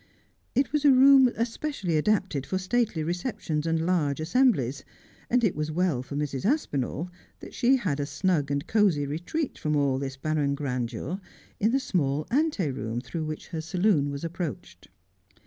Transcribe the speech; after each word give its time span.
It 0.55 0.71
was 0.73 0.83
a 0.83 0.89
room 0.91 1.27
especially 1.35 1.95
adapted 1.95 2.43
for 2.47 2.57
stately 2.57 3.03
receptions 3.03 3.67
and 3.67 3.85
large 3.85 4.19
assemblies, 4.19 4.83
and 5.29 5.43
it 5.43 5.55
was 5.55 5.69
well 5.71 6.01
for 6.01 6.15
Mrs. 6.15 6.43
Aspinall 6.43 7.11
that 7.39 7.53
she 7.53 7.75
had 7.75 7.99
a 7.99 8.07
snug 8.07 8.49
and 8.49 8.65
cosy 8.65 9.05
retreat 9.05 9.59
from 9.59 9.75
ali 9.75 9.99
this 9.99 10.17
barren 10.17 10.55
grandeur 10.55 11.19
in 11.59 11.69
the 11.71 11.79
small 11.79 12.25
ante 12.31 12.71
room 12.71 12.99
through 12.99 13.25
which 13.25 13.49
her 13.49 13.61
saloon 13.61 14.09
was 14.09 14.23
approached. 14.23 14.87